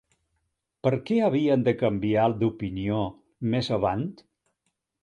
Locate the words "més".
3.55-3.73